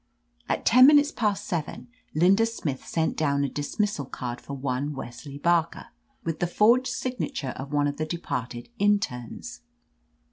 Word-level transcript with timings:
At 0.49 0.65
ten 0.65 0.87
minutes 0.87 1.11
past 1.11 1.45
seven, 1.45 1.87
Linda 2.15 2.47
Smith 2.47 2.83
sent 2.87 3.15
down 3.15 3.43
a 3.43 3.49
dismissal 3.49 4.05
card 4.05 4.41
for 4.41 4.55
one 4.55 4.93
Wesley 4.95 5.37
Barker, 5.37 5.89
with 6.23 6.39
the 6.39 6.47
forged 6.47 6.87
signature 6.87 7.53
of 7.55 7.71
one 7.71 7.85
of 7.85 7.97
the 7.97 8.07
departed 8.07 8.69
internes. 8.79 9.59